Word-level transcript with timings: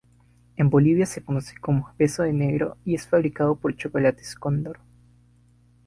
En 0.55 0.71
Bolivia 0.71 1.05
se 1.05 1.23
conoce 1.23 1.59
como 1.59 1.93
beso 1.95 2.23
de 2.23 2.33
negro 2.33 2.75
y 2.83 2.95
es 2.95 3.05
fabricado 3.07 3.55
por 3.55 3.75
chocolates 3.75 4.33
Cóndor. 4.33 4.79